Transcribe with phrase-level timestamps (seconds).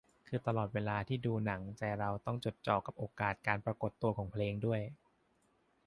[0.27, 4.81] คือตลอดเวลาที่ดูหนังใจเราต้องจดจ่อกับโอกาสการปรากฏตัวของเพลงด้วย